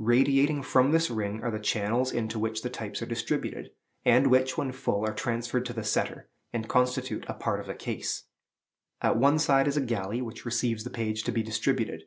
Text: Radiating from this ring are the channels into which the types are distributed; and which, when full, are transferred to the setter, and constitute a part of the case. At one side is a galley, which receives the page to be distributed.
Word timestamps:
Radiating 0.00 0.64
from 0.64 0.90
this 0.90 1.10
ring 1.10 1.40
are 1.44 1.50
the 1.52 1.60
channels 1.60 2.10
into 2.10 2.40
which 2.40 2.62
the 2.62 2.68
types 2.68 3.00
are 3.00 3.06
distributed; 3.06 3.70
and 4.04 4.26
which, 4.26 4.58
when 4.58 4.72
full, 4.72 5.04
are 5.06 5.14
transferred 5.14 5.64
to 5.64 5.72
the 5.72 5.84
setter, 5.84 6.28
and 6.52 6.68
constitute 6.68 7.24
a 7.28 7.34
part 7.34 7.60
of 7.60 7.68
the 7.68 7.74
case. 7.76 8.24
At 9.00 9.16
one 9.16 9.38
side 9.38 9.68
is 9.68 9.76
a 9.76 9.80
galley, 9.80 10.20
which 10.20 10.44
receives 10.44 10.82
the 10.82 10.90
page 10.90 11.22
to 11.22 11.30
be 11.30 11.44
distributed. 11.44 12.02